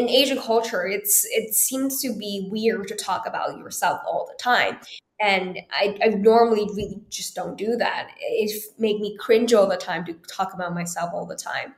[0.00, 4.42] in Asian culture, it's it seems to be weird to talk about yourself all the
[4.42, 4.78] time.
[5.20, 8.08] And I, I normally really just don't do that.
[8.18, 11.74] It make me cringe all the time to talk about myself all the time.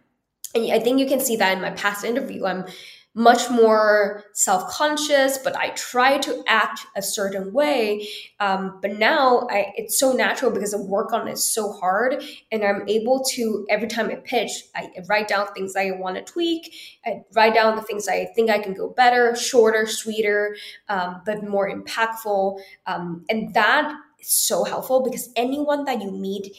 [0.55, 2.47] And I think you can see that in my past interview.
[2.47, 2.67] I'm
[3.15, 8.09] much more self conscious, but I try to act a certain way.
[8.41, 12.65] Um, but now I, it's so natural because I work on it so hard, and
[12.65, 16.75] I'm able to every time I pitch, I write down things I want to tweak.
[17.05, 20.57] I write down the things I think I can go better, shorter, sweeter,
[20.89, 26.57] um, but more impactful, um, and that is so helpful because anyone that you meet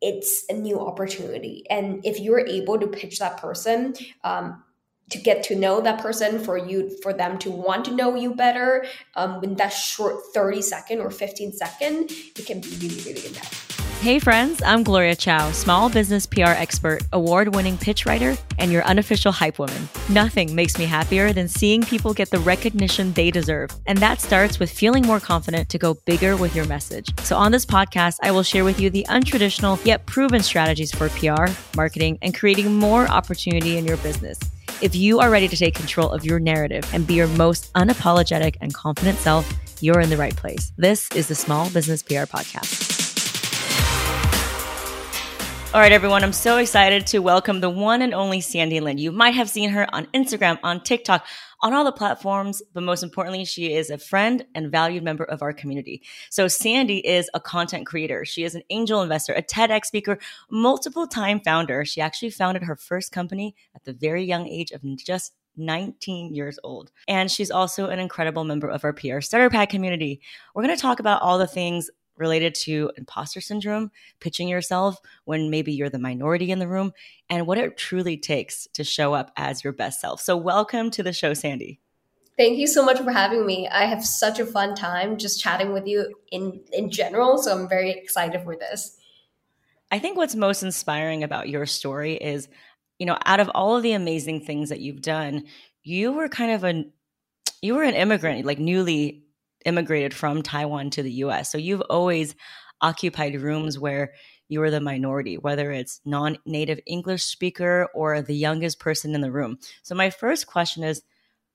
[0.00, 4.62] it's a new opportunity and if you're able to pitch that person um,
[5.10, 8.34] to get to know that person for you for them to want to know you
[8.34, 8.86] better
[9.16, 13.74] um, in that short 30 second or 15 second it can be really really impactful
[14.04, 18.84] Hey friends, I'm Gloria Chou, small business PR expert, award winning pitch writer, and your
[18.84, 19.88] unofficial hype woman.
[20.10, 23.70] Nothing makes me happier than seeing people get the recognition they deserve.
[23.86, 27.18] And that starts with feeling more confident to go bigger with your message.
[27.20, 31.08] So on this podcast, I will share with you the untraditional yet proven strategies for
[31.08, 34.38] PR, marketing, and creating more opportunity in your business.
[34.84, 38.56] If you are ready to take control of your narrative and be your most unapologetic
[38.60, 40.72] and confident self, you're in the right place.
[40.76, 43.03] This is the Small Business PR Podcast.
[45.74, 48.96] All right, everyone, I'm so excited to welcome the one and only Sandy Lin.
[48.96, 51.26] You might have seen her on Instagram, on TikTok,
[51.62, 55.42] on all the platforms, but most importantly, she is a friend and valued member of
[55.42, 56.00] our community.
[56.30, 58.24] So, Sandy is a content creator.
[58.24, 61.84] She is an angel investor, a TEDx speaker, multiple time founder.
[61.84, 66.56] She actually founded her first company at the very young age of just 19 years
[66.62, 66.92] old.
[67.08, 70.20] And she's also an incredible member of our PR Starter Pack community.
[70.54, 75.50] We're going to talk about all the things related to imposter syndrome, pitching yourself when
[75.50, 76.92] maybe you're the minority in the room,
[77.28, 80.20] and what it truly takes to show up as your best self.
[80.20, 81.80] So, welcome to the show, Sandy.
[82.36, 83.68] Thank you so much for having me.
[83.68, 87.68] I have such a fun time just chatting with you in in general, so I'm
[87.68, 88.96] very excited for this.
[89.90, 92.48] I think what's most inspiring about your story is,
[92.98, 95.44] you know, out of all of the amazing things that you've done,
[95.84, 96.84] you were kind of a
[97.62, 99.23] you were an immigrant, like newly
[99.64, 101.50] immigrated from Taiwan to the US.
[101.50, 102.34] So you've always
[102.80, 104.12] occupied rooms where
[104.48, 109.20] you are the minority, whether it's non native English speaker or the youngest person in
[109.20, 109.58] the room.
[109.82, 111.02] So, my first question is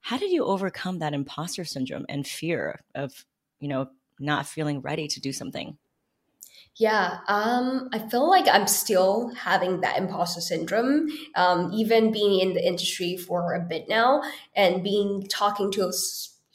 [0.02, 3.26] how did you overcome that imposter syndrome and fear of,
[3.60, 3.90] you know,
[4.20, 5.78] not feeling ready to do something?
[6.76, 12.54] Yeah, um, I feel like I'm still having that imposter syndrome, um, even being in
[12.54, 14.24] the industry for a bit now
[14.56, 15.86] and being talking to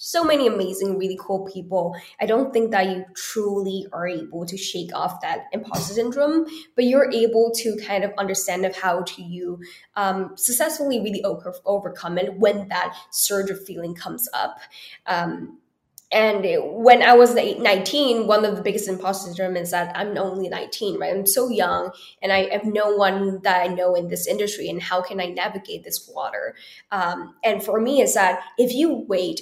[0.05, 1.97] so many amazing, really cool people.
[2.21, 6.45] I don't think that you truly are able to shake off that imposter syndrome,
[6.77, 9.63] but you're able to kind of understand of how to you
[9.97, 14.59] um, successfully really over- overcome it when that surge of feeling comes up.
[15.07, 15.59] Um,
[16.13, 16.45] and
[16.85, 21.01] when I was 19, one of the biggest imposter syndrome is that I'm only 19,
[21.01, 21.17] right?
[21.17, 21.93] I'm so young
[22.23, 24.69] and I have no one that I know in this industry.
[24.69, 26.55] And how can I navigate this water?
[26.93, 29.41] Um, and for me, is that if you wait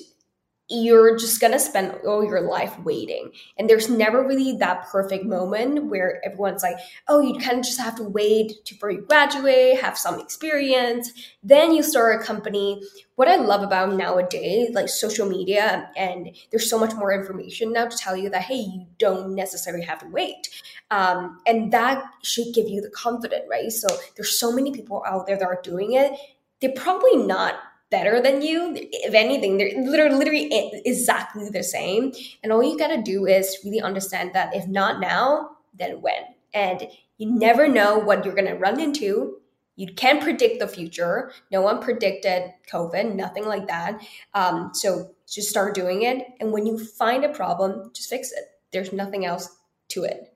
[0.69, 3.31] you're just going to spend all your life waiting.
[3.59, 6.78] And there's never really that perfect moment where everyone's like,
[7.09, 11.12] oh, you kind of just have to wait to, for you graduate, have some experience,
[11.43, 12.83] then you start a company.
[13.17, 17.87] What I love about nowadays, like social media, and there's so much more information now
[17.87, 20.49] to tell you that, hey, you don't necessarily have to wait.
[20.91, 23.71] Um, and that should give you the confidence, right?
[23.71, 26.12] So there's so many people out there that are doing it.
[26.61, 27.56] They're probably not
[27.92, 28.72] better than you.
[28.75, 32.12] If anything, they're literally, literally exactly the same.
[32.42, 36.25] And all you gotta do is really understand that if not now, then when.
[36.52, 36.88] And
[37.19, 39.36] you never know what you're gonna run into.
[39.76, 41.32] You can't predict the future.
[41.50, 44.02] No one predicted COVID, nothing like that.
[44.34, 46.26] Um, so just start doing it.
[46.41, 48.44] And when you find a problem, just fix it.
[48.72, 49.48] There's nothing else
[49.88, 50.31] to it.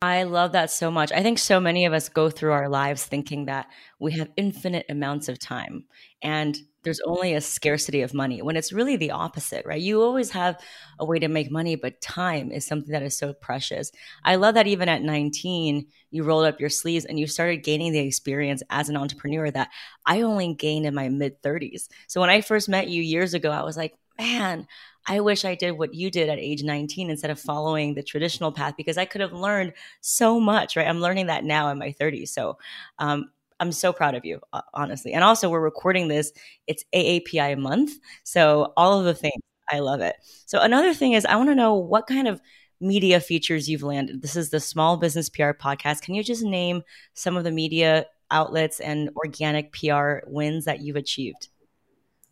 [0.00, 1.10] I love that so much.
[1.10, 3.66] I think so many of us go through our lives thinking that
[3.98, 5.86] we have infinite amounts of time
[6.22, 9.82] and there's only a scarcity of money when it's really the opposite, right?
[9.82, 10.60] You always have
[11.00, 13.90] a way to make money, but time is something that is so precious.
[14.24, 17.92] I love that even at 19, you rolled up your sleeves and you started gaining
[17.92, 19.70] the experience as an entrepreneur that
[20.06, 21.88] I only gained in my mid 30s.
[22.06, 24.66] So when I first met you years ago, I was like, man,
[25.08, 28.52] I wish I did what you did at age 19 instead of following the traditional
[28.52, 30.86] path because I could have learned so much, right?
[30.86, 32.28] I'm learning that now in my 30s.
[32.28, 32.58] So
[32.98, 34.40] um, I'm so proud of you,
[34.74, 35.12] honestly.
[35.14, 36.32] And also, we're recording this,
[36.66, 37.92] it's AAPI month.
[38.22, 40.16] So, all of the things, I love it.
[40.46, 42.40] So, another thing is, I want to know what kind of
[42.80, 44.22] media features you've landed.
[44.22, 46.02] This is the Small Business PR podcast.
[46.02, 46.82] Can you just name
[47.14, 51.48] some of the media outlets and organic PR wins that you've achieved?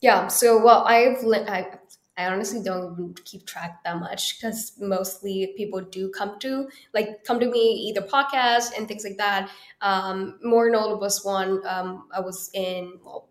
[0.00, 0.28] Yeah.
[0.28, 1.78] So, well, I've I,
[2.16, 7.40] I honestly don't keep track that much because mostly people do come to like come
[7.40, 9.50] to me either podcast and things like that.
[9.80, 13.28] Um, more notable one, um, I was in well,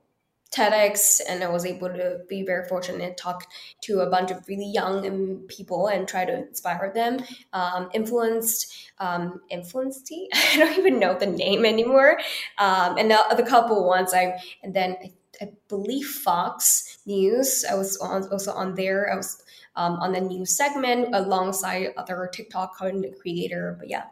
[0.55, 3.47] TEDx and I was able to be very fortunate to talk
[3.81, 7.19] to a bunch of really young people and try to inspire them.
[7.51, 12.19] Um, influenced, um, influenced, I don't even know the name anymore.
[12.57, 15.11] Um, and the, the couple ones I, and then I,
[15.41, 19.11] I believe Fox News, I was on, also on there.
[19.11, 19.43] I was
[19.75, 23.75] um, on the news segment alongside other TikTok content creator.
[23.77, 24.05] But yeah,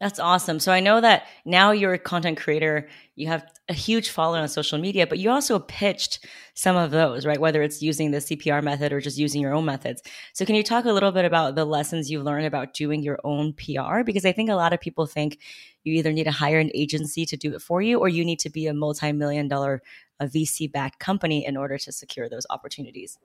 [0.00, 0.60] that's awesome.
[0.60, 4.48] So I know that now you're a content creator, you have a huge following on
[4.48, 7.38] social media, but you also pitched some of those, right?
[7.38, 10.02] Whether it's using the CPR method or just using your own methods.
[10.32, 13.18] So can you talk a little bit about the lessons you've learned about doing your
[13.24, 14.02] own PR?
[14.02, 15.38] Because I think a lot of people think
[15.84, 18.38] you either need to hire an agency to do it for you or you need
[18.40, 19.82] to be a multi-million dollar
[20.20, 23.18] a VC backed company in order to secure those opportunities.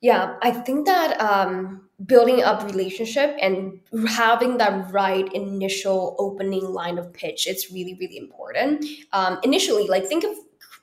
[0.00, 6.96] Yeah, I think that um, building up relationship and having that right initial opening line
[6.96, 8.86] of pitch, it's really, really important.
[9.12, 10.30] Um, initially, like think of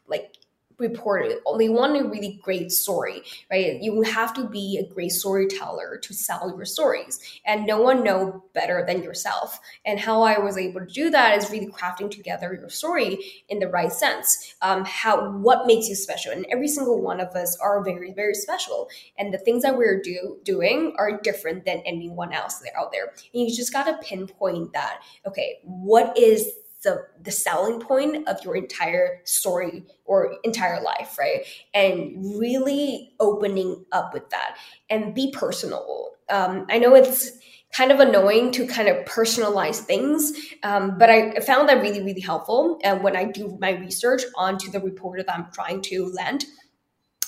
[0.08, 0.37] like
[0.78, 1.38] reported.
[1.58, 3.82] They want a really great story right?
[3.82, 8.44] You have to be a great storyteller to sell your stories and no one know
[8.54, 9.60] better than yourself.
[9.86, 13.60] And how i was able to do that is really crafting together your story in
[13.60, 14.56] the right sense.
[14.62, 16.32] Um, how what makes you special?
[16.32, 18.90] And every single one of us are very very special.
[19.18, 23.14] And the things that we're do, doing are different than anyone else out there.
[23.34, 26.52] And you just got to pinpoint that okay what is
[26.84, 33.86] the the selling point of your entire story or entire life right and really opening
[33.92, 34.58] up with that
[34.90, 37.32] and be personal um, i know it's
[37.76, 40.34] kind of annoying to kind of personalize things
[40.64, 44.70] um, but i found that really really helpful and when i do my research onto
[44.72, 46.46] the reporter that i'm trying to land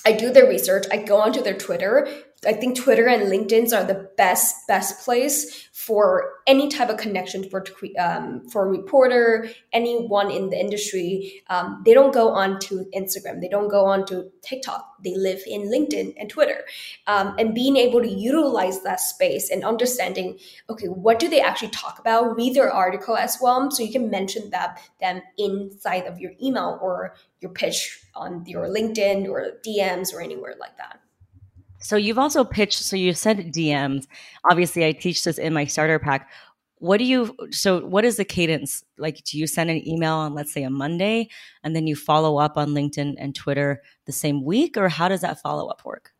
[0.06, 0.86] I do their research.
[0.92, 2.08] I go onto their Twitter.
[2.48, 7.50] I think Twitter and LinkedIn's are the best best place for any type of connection
[7.50, 7.66] for
[8.00, 11.44] um, for a reporter, anyone in the industry.
[11.50, 13.42] Um, they don't go on to Instagram.
[13.42, 14.86] They don't go on to TikTok.
[15.04, 16.64] They live in LinkedIn and Twitter,
[17.08, 20.40] um, and being able to utilize that space and understanding,
[20.70, 22.38] okay, what do they actually talk about?
[22.38, 26.80] Read their article as well, so you can mention that them inside of your email
[26.82, 31.02] or your pitch on your LinkedIn or DMs or anywhere like that.
[31.80, 34.06] So you've also pitched, so you sent DMs.
[34.50, 36.30] Obviously, I teach this in my starter pack.
[36.80, 38.84] What do you, so what is the cadence?
[38.98, 41.30] Like, do you send an email on, let's say, a Monday,
[41.64, 45.22] and then you follow up on LinkedIn and Twitter the same week, or how does
[45.22, 46.12] that follow up work?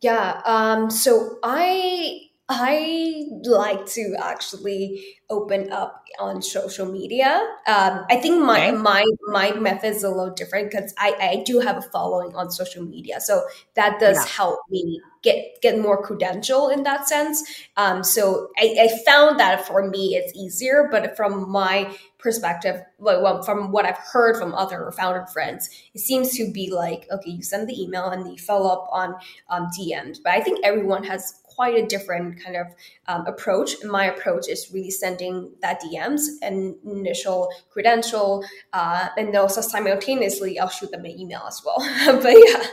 [0.00, 0.40] Yeah.
[0.44, 7.40] Um, so I, I like to actually open up on social media.
[7.66, 8.76] Um, I think my okay.
[8.76, 12.50] my my method is a little different because I, I do have a following on
[12.50, 13.42] social media, so
[13.74, 14.26] that does yeah.
[14.26, 17.42] help me get get more credential in that sense.
[17.76, 23.42] Um, so I, I found that for me it's easier, but from my perspective, well,
[23.42, 27.42] from what I've heard from other founder friends, it seems to be like okay, you
[27.42, 29.14] send the email and you follow up on
[29.48, 32.66] um, DMs, but I think everyone has quite a different kind of
[33.08, 33.82] um, approach.
[33.84, 40.68] My approach is really sending that DMs and initial credential, uh, and also simultaneously I'll
[40.68, 41.78] shoot them an email as well.
[42.22, 42.66] but yeah.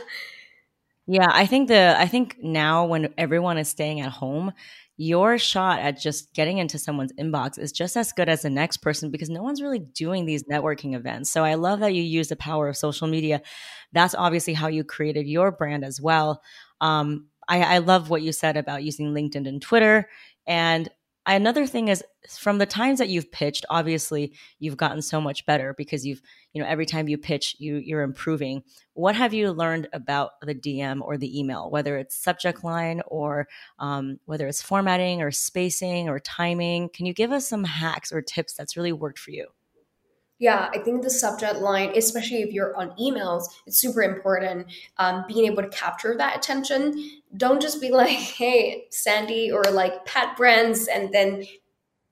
[1.06, 4.52] Yeah, I think the I think now when everyone is staying at home,
[4.96, 8.76] your shot at just getting into someone's inbox is just as good as the next
[8.76, 11.32] person because no one's really doing these networking events.
[11.32, 13.40] So I love that you use the power of social media.
[13.92, 16.42] That's obviously how you created your brand as well.
[16.82, 20.08] Um, I, I love what you said about using LinkedIn and Twitter.
[20.46, 20.88] And
[21.26, 22.02] another thing is
[22.38, 26.62] from the times that you've pitched obviously you've gotten so much better because you've you
[26.62, 28.62] know every time you pitch you you're improving.
[28.94, 33.48] What have you learned about the dm or the email whether it's subject line or
[33.78, 36.88] um, whether it's formatting or spacing or timing?
[36.88, 39.48] Can you give us some hacks or tips that's really worked for you
[40.40, 44.68] yeah, I think the subject line, especially if you're on emails, it's super important.
[44.96, 47.20] Um, being able to capture that attention.
[47.36, 51.44] Don't just be like, hey, Sandy or like Pat Brands and then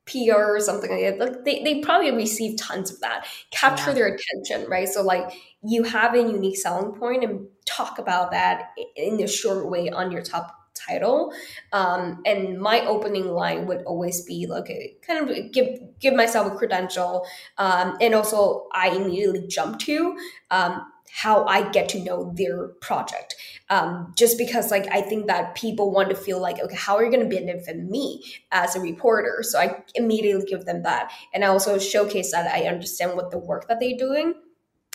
[0.06, 1.18] PR or something like that.
[1.18, 3.26] Like they, they probably receive tons of that.
[3.50, 3.94] Capture yeah.
[3.94, 4.88] their attention, right?
[4.88, 5.32] So like
[5.62, 10.12] you have a unique selling point and talk about that in a short way on
[10.12, 11.32] your top title.
[11.73, 14.68] Um, and my opening line would always be like
[15.06, 17.26] kind of give give myself a credential,
[17.58, 20.16] um, and also I immediately jump to
[20.50, 23.35] um, how I get to know their project.
[23.70, 27.04] Um, just because like I think that people want to feel like okay, how are
[27.04, 29.42] you going to benefit me as a reporter?
[29.42, 33.38] So I immediately give them that, and I also showcase that I understand what the
[33.38, 34.35] work that they're doing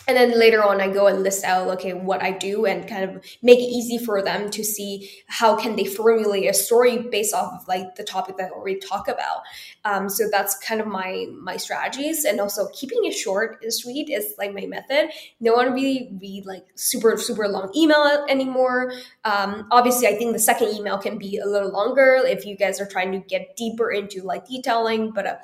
[0.07, 3.03] and then later on i go and list out okay what i do and kind
[3.03, 7.33] of make it easy for them to see how can they formulate a story based
[7.33, 9.41] off of like the topic that I already talk about.
[9.85, 12.25] Um, so that's kind of my my strategies.
[12.25, 15.09] And also keeping it short and sweet is like my method.
[15.39, 18.93] No one really read like super super long email anymore.
[19.25, 22.79] Um, obviously i think the second email can be a little longer if you guys
[22.79, 25.11] are trying to get deeper into like detailing.
[25.11, 25.35] But uh,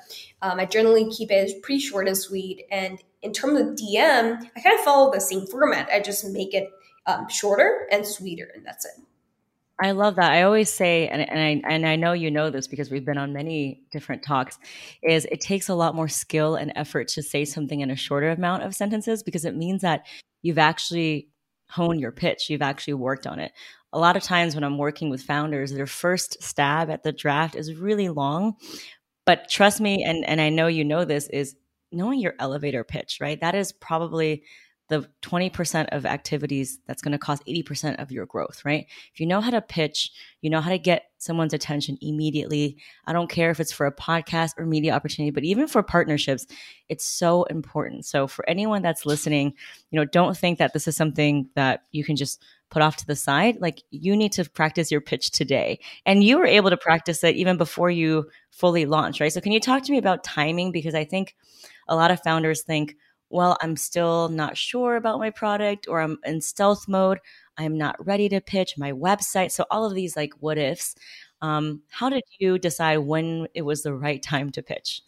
[0.42, 2.66] um, i generally keep it pretty short and sweet.
[2.72, 5.90] And in terms of DM, I kind of follow the same format.
[5.92, 6.70] I just make it
[7.06, 9.04] um, shorter and sweeter, and that's it.
[9.82, 10.32] I love that.
[10.32, 13.18] I always say, and, and I and I know you know this because we've been
[13.18, 14.60] on many different talks,
[15.02, 18.30] is it takes a lot more skill and effort to say something in a shorter
[18.30, 20.06] amount of sentences because it means that
[20.42, 21.30] you've actually
[21.70, 23.52] honed your pitch, you've actually worked on it.
[23.94, 27.56] A lot of times when I'm working with founders, their first stab at the draft
[27.56, 28.56] is really long.
[29.26, 31.56] But trust me, and, and I know you know this, is
[31.92, 33.40] knowing your elevator pitch, right?
[33.42, 34.44] That is probably
[34.90, 38.88] the 20% of activities that's going to cause 80% of your growth, right?
[39.14, 42.78] If you know how to pitch, you know how to get someone's attention immediately.
[43.06, 46.48] I don't care if it's for a podcast or media opportunity, but even for partnerships,
[46.90, 48.06] it's so important.
[48.06, 49.54] So for anyone that's listening,
[49.92, 53.06] you know, don't think that this is something that you can just put off to
[53.06, 53.62] the side.
[53.62, 55.80] Like you need to practice your pitch today.
[56.06, 59.32] And you were able to practice it even before you fully launched, right?
[59.32, 61.36] So can you talk to me about timing because I think
[61.90, 62.96] a lot of founders think,
[63.30, 67.20] well, I'm still not sure about my product or I'm in stealth mode.
[67.58, 69.52] I'm not ready to pitch my website.
[69.52, 70.96] So, all of these like what ifs.
[71.42, 75.02] Um, how did you decide when it was the right time to pitch?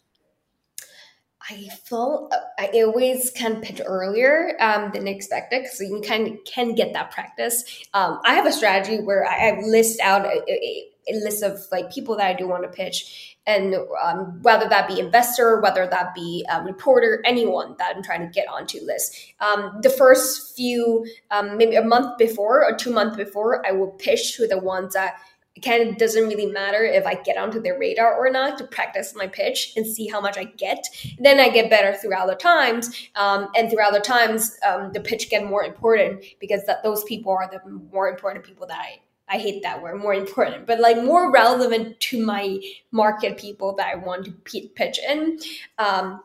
[1.50, 6.92] I felt I always can pitch earlier um, than expected, so you can can get
[6.92, 7.64] that practice.
[7.94, 11.60] Um, I have a strategy where I, I list out a, a, a, list of
[11.70, 15.86] like people that I do want to pitch, and um, whether that be investor, whether
[15.86, 19.16] that be a reporter, anyone that I'm trying to get onto list.
[19.40, 23.90] Um, the first few, um, maybe a month before or two months before, I will
[23.90, 25.16] pitch to the ones that
[25.60, 29.14] kind of doesn't really matter if I get onto their radar or not to practice
[29.14, 30.86] my pitch and see how much I get.
[31.18, 35.28] Then I get better throughout the times, um, and throughout the times, um, the pitch
[35.28, 37.60] get more important because that those people are the
[37.92, 41.98] more important people that I I hate that word, more important, but like more relevant
[42.00, 42.60] to my
[42.90, 44.32] market people that I want to
[44.74, 45.38] pitch in.
[45.78, 46.22] Um,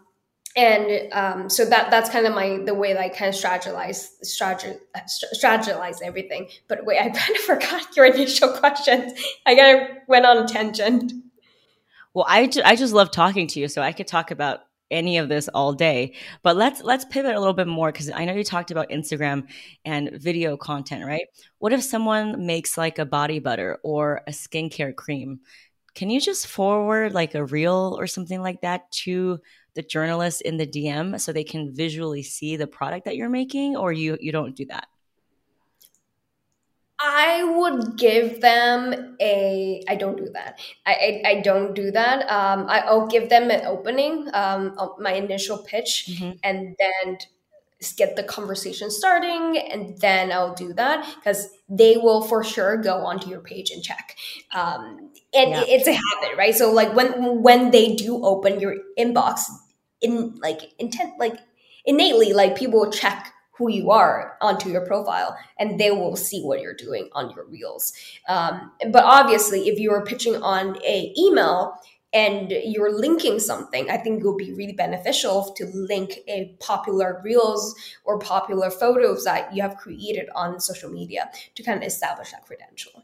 [0.56, 4.10] and um, so that that's kind of my the way that I kind of strategize
[4.26, 4.80] strategize,
[5.42, 6.50] strategize everything.
[6.68, 9.14] But wait, I kind of forgot your initial questions.
[9.46, 11.14] I kind of went on a tangent.
[12.14, 15.18] Well, I, ju- I just love talking to you, so I could talk about any
[15.18, 16.14] of this all day.
[16.44, 19.48] But let's let's pivot a little bit more because I know you talked about Instagram
[19.86, 21.28] and video content, right?
[21.60, 25.40] What if someone makes like a body butter or a skincare cream?
[25.96, 29.40] Can you just forward like a reel or something like that to
[29.74, 33.76] the journalist in the DM so they can visually see the product that you're making,
[33.76, 34.88] or you you don't do that?
[37.00, 39.84] I would give them a.
[39.88, 40.60] I don't do that.
[40.86, 42.30] I I, I don't do that.
[42.30, 46.32] Um, I, will give them an opening, um, my initial pitch, mm-hmm.
[46.44, 47.18] and then
[47.98, 53.06] get the conversation starting, and then I'll do that because they will for sure go
[53.06, 54.16] onto your page and check.
[54.54, 55.66] Um, and yeah.
[55.68, 56.56] it's a habit, right?
[56.56, 59.42] So like when when they do open your inbox,
[60.02, 61.38] in like intent, like
[61.86, 66.42] innately, like people will check who you are onto your profile and they will see
[66.42, 67.94] what you're doing on your reels.
[68.28, 71.80] Um, but obviously if you're pitching on a email
[72.14, 77.22] and you're linking something i think it would be really beneficial to link a popular
[77.22, 82.32] reels or popular photos that you have created on social media to kind of establish
[82.32, 83.04] that credential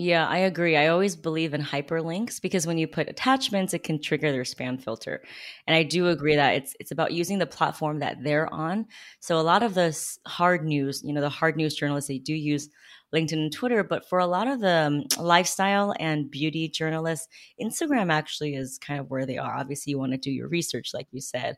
[0.00, 0.76] yeah, I agree.
[0.76, 4.80] I always believe in hyperlinks because when you put attachments, it can trigger their spam
[4.80, 5.24] filter.
[5.66, 8.86] And I do agree that it's it's about using the platform that they're on.
[9.18, 12.32] So a lot of the hard news, you know, the hard news journalists, they do
[12.32, 12.68] use
[13.12, 17.26] LinkedIn and Twitter, but for a lot of the um, lifestyle and beauty journalists,
[17.60, 19.56] Instagram actually is kind of where they are.
[19.56, 21.56] Obviously, you want to do your research, like you said.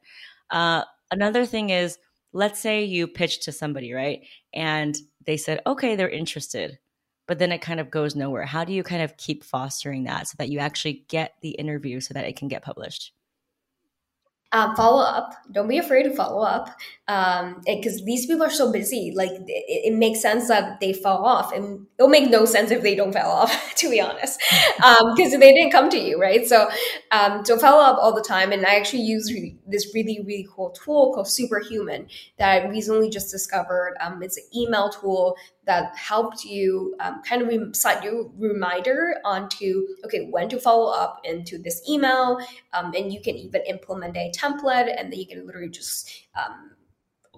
[0.49, 1.99] Uh, another thing is,
[2.33, 4.23] let's say you pitch to somebody, right?
[4.55, 6.79] And they said, okay, they're interested
[7.31, 8.45] but then it kind of goes nowhere.
[8.45, 12.01] How do you kind of keep fostering that so that you actually get the interview
[12.01, 13.13] so that it can get published?
[14.51, 15.37] Um, follow up.
[15.53, 19.13] Don't be afraid to follow up because um, these people are so busy.
[19.15, 22.83] Like it, it, makes sense that they fall off, and it'll make no sense if
[22.83, 23.75] they don't fall off.
[23.81, 24.43] To be honest,
[24.77, 26.47] because um, they didn't come to you, right?
[26.47, 26.69] So,
[27.13, 28.51] um, so follow up all the time.
[28.51, 32.09] And I actually use re- this really really cool tool called Superhuman
[32.39, 33.95] that I recently just discovered.
[34.01, 39.87] Um, it's an email tool that helped you um, kind of set your reminder onto
[40.05, 42.39] okay when to follow up into this email
[42.73, 46.71] um, and you can even implement a template and then you can literally just um,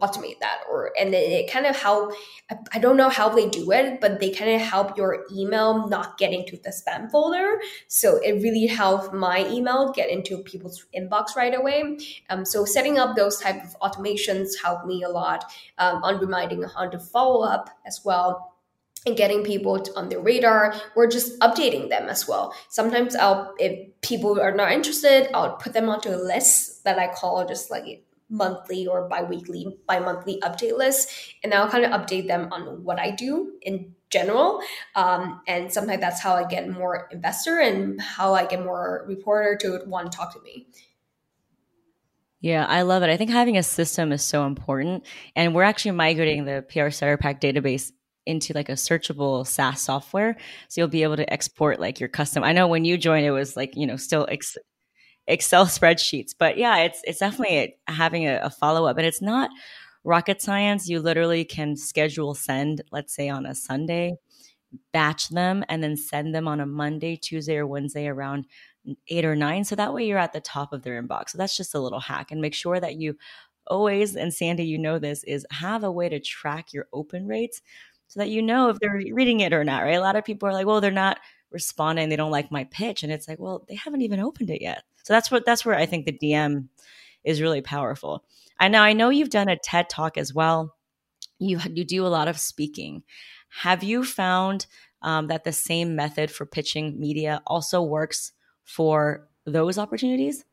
[0.02, 2.12] automate that or and it kind of help
[2.74, 6.18] i don't know how they do it but they kind of help your email not
[6.18, 11.36] get into the spam folder so it really helped my email get into people's inbox
[11.36, 11.96] right away
[12.30, 15.44] um, so setting up those type of automations helped me a lot
[15.78, 18.52] um, on reminding how to follow up as well
[19.06, 22.54] and getting people on their radar or just updating them as well.
[22.68, 27.12] Sometimes I'll, if people are not interested, I'll put them onto a list that I
[27.12, 31.10] call just like monthly or bi-weekly, bi-monthly update list.
[31.44, 34.60] And I'll kind of update them on what I do in general.
[34.96, 39.56] Um, and sometimes that's how I get more investor and how I get more reporter
[39.60, 40.66] to want to talk to me.
[42.40, 43.10] Yeah, I love it.
[43.10, 45.06] I think having a system is so important.
[45.36, 47.92] And we're actually migrating the PR Starter Pack database
[48.26, 50.36] into like a searchable SaaS software.
[50.68, 52.42] So you'll be able to export like your custom.
[52.42, 54.58] I know when you joined, it was like, you know, still ex-
[55.26, 59.50] Excel spreadsheets, but yeah, it's, it's definitely having a, a follow up and it's not
[60.04, 60.88] rocket science.
[60.88, 64.16] You literally can schedule send, let's say on a Sunday,
[64.92, 68.46] batch them and then send them on a Monday, Tuesday, or Wednesday around
[69.08, 69.64] eight or nine.
[69.64, 71.30] So that way you're at the top of their inbox.
[71.30, 73.16] So that's just a little hack and make sure that you
[73.66, 77.62] always, and Sandy, you know this, is have a way to track your open rates
[78.08, 79.92] so that you know if they're reading it or not, right?
[79.92, 81.18] A lot of people are like, well, they're not
[81.50, 83.02] responding, they don't like my pitch.
[83.02, 84.82] And it's like, well, they haven't even opened it yet.
[85.02, 86.68] So that's what that's where I think the DM
[87.24, 88.24] is really powerful.
[88.60, 90.74] And now I know you've done a TED talk as well.
[91.38, 93.02] You you do a lot of speaking.
[93.48, 94.66] Have you found
[95.02, 98.32] um, that the same method for pitching media also works
[98.64, 100.44] for those opportunities?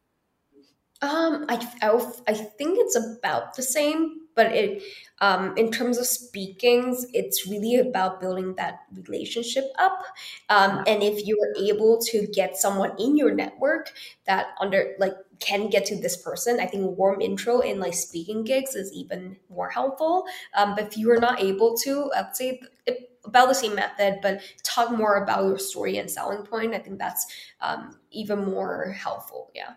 [1.01, 4.83] Um, I, I, I think it's about the same, but it
[5.21, 10.03] um, in terms of speakings, it's really about building that relationship up.
[10.49, 13.93] Um, and if you're able to get someone in your network
[14.25, 18.43] that under like can get to this person, I think warm intro in like speaking
[18.43, 20.25] gigs is even more helpful.
[20.53, 24.19] Um, but if you are not able to, I'd say it, about the same method,
[24.21, 26.73] but talk more about your story and selling point.
[26.73, 27.25] I think that's
[27.61, 29.51] um, even more helpful.
[29.53, 29.73] Yeah.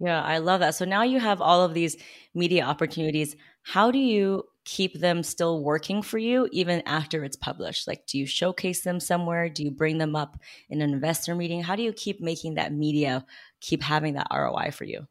[0.00, 0.74] Yeah, I love that.
[0.74, 1.96] So now you have all of these
[2.34, 3.36] media opportunities.
[3.62, 7.86] How do you keep them still working for you even after it's published?
[7.86, 9.50] Like, do you showcase them somewhere?
[9.50, 10.38] Do you bring them up
[10.70, 11.62] in an investor meeting?
[11.62, 13.26] How do you keep making that media
[13.60, 15.06] keep having that ROI for you?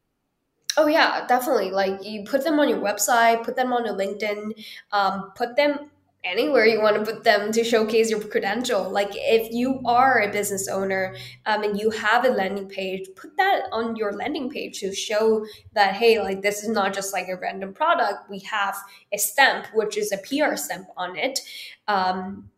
[0.76, 1.70] Oh yeah, definitely.
[1.70, 5.90] Like you put them on your website, put them on your LinkedIn, um, put them
[6.22, 8.90] anywhere you want to put them to showcase your credential.
[8.90, 13.36] Like if you are a business owner um, and you have a landing page, put
[13.36, 17.28] that on your landing page to show that hey, like this is not just like
[17.28, 18.28] a random product.
[18.28, 18.76] We have
[19.12, 21.40] a stamp, which is a PR stamp on it.
[21.88, 22.50] Um,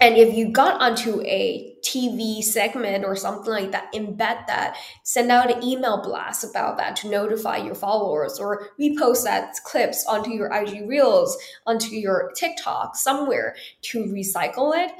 [0.00, 5.30] and if you got onto a TV segment or something like that, embed that, send
[5.30, 10.30] out an email blast about that to notify your followers or repost that clips onto
[10.30, 14.92] your IG Reels, onto your TikTok, somewhere to recycle it.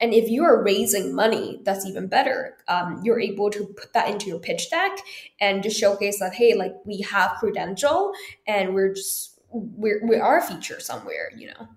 [0.00, 2.56] And if you are raising money, that's even better.
[2.68, 4.98] Um, you're able to put that into your pitch deck
[5.40, 8.12] and just showcase that, hey, like we have credential
[8.46, 11.68] and we're just, we're, we are a feature somewhere, you know?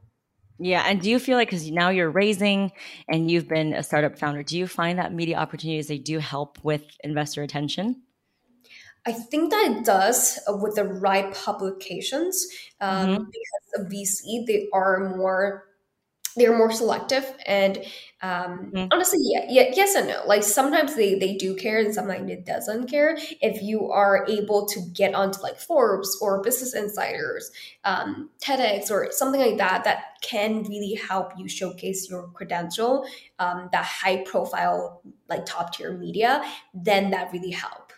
[0.59, 0.83] Yeah.
[0.85, 2.71] And do you feel like, because now you're raising
[3.07, 6.57] and you've been a startup founder, do you find that media opportunities, they do help
[6.63, 8.01] with investor attention?
[9.05, 12.45] I think that it does uh, with the right publications
[12.81, 13.23] um, mm-hmm.
[13.23, 15.68] because of VC, they are more
[16.39, 17.77] they're more selective and
[18.21, 18.87] um, mm.
[18.91, 20.23] honestly yeah, yeah, yes and no.
[20.25, 23.17] Like sometimes they they do care and sometimes it doesn't care.
[23.41, 27.51] If you are able to get onto like forbes or business insiders
[27.85, 33.05] um, tedx or something like that that can really help you showcase your credential
[33.39, 37.93] um, that high profile like top tier media then that really help.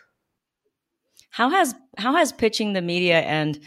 [1.30, 3.58] How has how has pitching the media and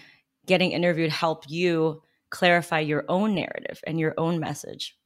[0.45, 2.01] getting interviewed help you
[2.35, 4.97] clarify your own narrative and your own message?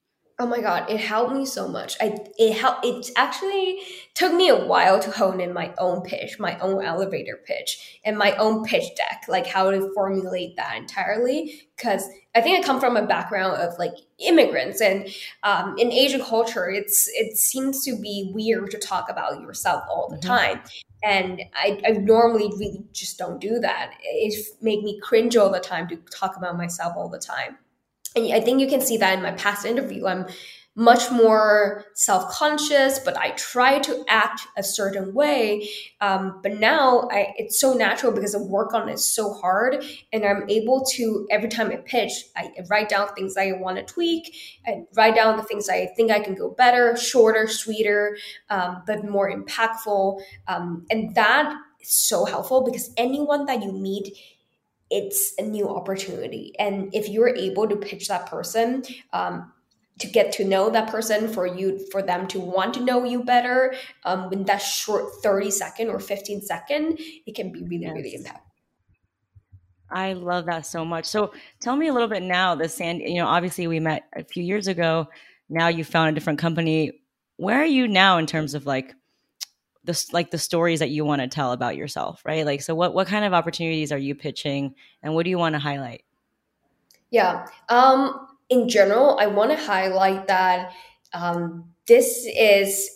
[0.42, 1.98] Oh my god, it helped me so much.
[2.00, 3.82] I it helped it actually
[4.16, 8.18] took me a while to hone in my own pitch, my own elevator pitch, and
[8.18, 11.68] my own pitch deck, like how to formulate that entirely.
[11.76, 15.10] Because I think I come from a background of like immigrants, and
[15.44, 20.08] um, in Asian culture, it's it seems to be weird to talk about yourself all
[20.10, 20.28] the mm-hmm.
[20.28, 20.62] time
[21.04, 23.94] and I, I, normally really just don't do that.
[24.04, 27.58] It make me cringe all the time to talk about myself all the time.
[28.16, 30.08] And i think you can see that in my past interview.
[30.08, 30.28] I'm
[30.76, 35.68] much more self conscious, but I try to act a certain way.
[36.00, 40.26] Um, but now I, it's so natural because I work on it so hard, and
[40.26, 44.34] I'm able to every time I pitch, I write down things I want to tweak,
[44.66, 48.18] I write down the things I think I can go better, shorter, sweeter,
[48.50, 54.16] um, but more impactful, um, and that is so helpful because anyone that you meet
[54.92, 56.52] it's a new opportunity.
[56.58, 59.52] And if you're able to pitch that person, um,
[60.00, 63.24] to get to know that person for you for them to want to know you
[63.24, 67.94] better um, in that short 30 second or 15 second it can be really yes.
[67.94, 68.50] really impactful
[69.92, 71.06] I love that so much.
[71.06, 74.24] So tell me a little bit now, the sand, you know, obviously we met a
[74.24, 75.08] few years ago.
[75.50, 77.02] Now you found a different company.
[77.38, 78.94] Where are you now in terms of like
[79.86, 82.46] the like the stories that you want to tell about yourself, right?
[82.46, 85.56] Like so what what kind of opportunities are you pitching and what do you want
[85.56, 86.04] to highlight?
[87.10, 87.48] Yeah.
[87.70, 90.74] Um in general, I want to highlight that
[91.14, 92.90] um, this is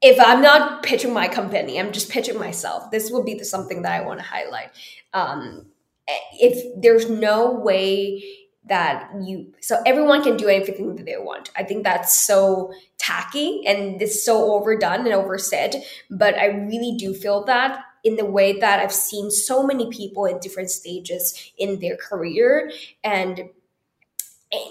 [0.00, 2.90] if I'm not pitching my company, I'm just pitching myself.
[2.90, 4.70] This will be the, something that I want to highlight.
[5.12, 5.66] Um,
[6.06, 8.22] if there's no way
[8.66, 11.50] that you, so everyone can do anything that they want.
[11.56, 15.76] I think that's so tacky and it's so overdone and oversaid.
[16.10, 20.26] But I really do feel that in the way that I've seen so many people
[20.26, 22.70] in different stages in their career
[23.02, 23.50] and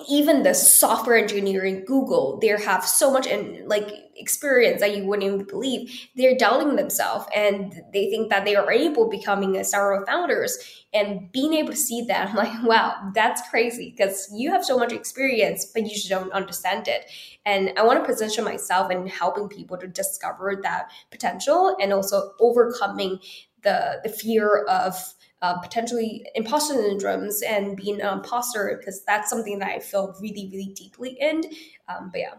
[0.10, 5.06] even the software engineer in Google, they have so much in like experience that you
[5.06, 6.08] wouldn't even believe.
[6.16, 10.58] They're doubting themselves and they think that they are able becoming a startup founders
[10.94, 14.78] and being able to see that, I'm like, wow, that's crazy because you have so
[14.80, 17.12] much experience, but you just don't understand it.
[17.46, 22.32] And I want to position myself in helping people to discover that potential and also
[22.40, 23.20] overcoming
[23.64, 24.96] the the fear of
[25.42, 30.50] uh, potentially imposter syndromes and being an imposter because that's something that I feel really,
[30.52, 31.44] really deeply in.
[31.88, 32.34] Um, but yeah.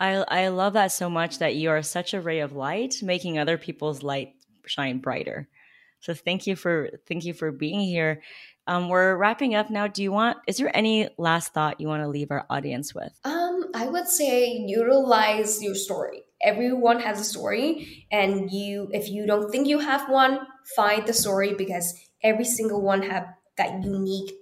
[0.00, 3.38] I, I love that so much that you are such a ray of light, making
[3.38, 4.34] other people's light
[4.66, 5.48] shine brighter.
[6.00, 8.22] So thank you for thank you for being here.
[8.68, 9.86] Um, we're wrapping up now.
[9.86, 10.38] Do you want?
[10.46, 13.18] Is there any last thought you want to leave our audience with?
[13.24, 16.22] Um, I would say utilize your story.
[16.42, 20.38] Everyone has a story, and you, if you don't think you have one,
[20.76, 24.32] find the story because every single one have that unique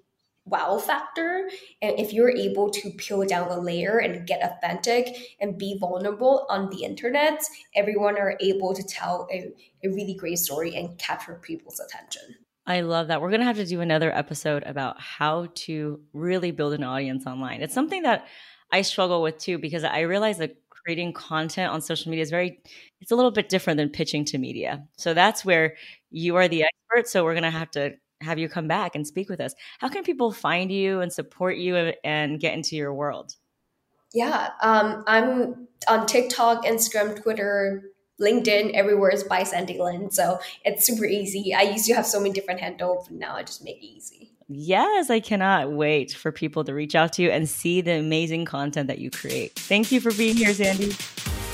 [0.45, 1.51] wow factor
[1.83, 6.47] and if you're able to peel down the layer and get authentic and be vulnerable
[6.49, 7.43] on the internet
[7.75, 9.53] everyone are able to tell a,
[9.85, 12.37] a really great story and capture people's attention
[12.69, 13.21] I love that.
[13.21, 17.25] We're going to have to do another episode about how to really build an audience
[17.25, 17.63] online.
[17.63, 18.27] It's something that
[18.73, 20.57] I struggle with too because I realize that
[20.87, 22.61] creating content on social media is very
[23.01, 24.87] it's a little bit different than pitching to media.
[24.97, 25.75] So that's where
[26.13, 27.11] you are the expert.
[27.11, 29.53] So we're going to have to have you come back and speak with us.
[29.81, 33.35] How can people find you and support you and get into your world?
[34.15, 38.73] Yeah, um, I'm on TikTok, Instagram, Twitter, LinkedIn.
[38.73, 41.53] Everywhere is by Sandy Lin, so it's super easy.
[41.53, 44.36] I used to have so many different handles, but now I just make it easy.
[44.49, 48.45] Yes, I cannot wait for people to reach out to you and see the amazing
[48.45, 49.55] content that you create.
[49.57, 50.95] Thank you for being here, Sandy.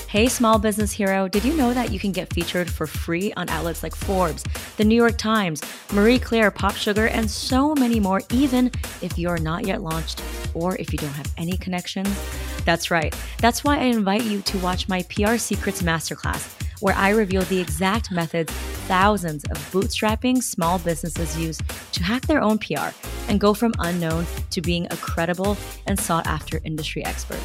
[0.07, 3.49] Hey, small business hero, did you know that you can get featured for free on
[3.49, 4.43] outlets like Forbes,
[4.77, 8.69] The New York Times, Marie Claire, Pop Sugar, and so many more, even
[9.01, 10.21] if you're not yet launched
[10.53, 12.15] or if you don't have any connections?
[12.63, 13.15] That's right.
[13.39, 17.61] That's why I invite you to watch my PR Secrets Masterclass where I reveal the
[17.61, 18.53] exact methods
[18.87, 21.59] thousands of bootstrapping small businesses use
[21.91, 22.89] to hack their own PR
[23.27, 27.39] and go from unknown to being a credible and sought after industry expert.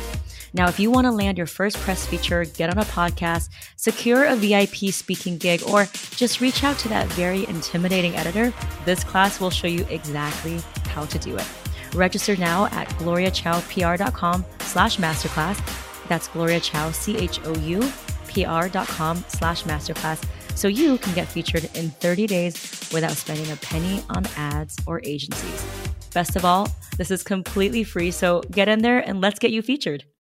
[0.54, 4.24] Now, if you want to land your first press feature, get on a podcast, secure
[4.24, 8.52] a VIP speaking gig, or just reach out to that very intimidating editor,
[8.84, 11.46] this class will show you exactly how to do it.
[11.94, 16.08] Register now at gloriachoupr.com slash masterclass.
[16.08, 17.82] That's Gloria Chou, C-H-O-U
[18.28, 20.22] pr.com slash masterclass
[20.58, 25.00] so you can get featured in 30 days without spending a penny on ads or
[25.04, 25.64] agencies.
[26.12, 29.62] Best of all, this is completely free, so get in there and let's get you
[29.62, 30.04] featured.